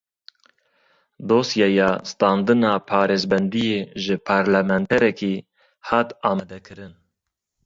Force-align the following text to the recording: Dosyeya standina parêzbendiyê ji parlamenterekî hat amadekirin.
Dosyeya 1.31 1.89
standina 2.11 2.71
parêzbendiyê 2.89 3.79
ji 4.03 4.15
parlamenterekî 4.27 5.33
hat 5.87 6.09
amadekirin. 6.29 6.93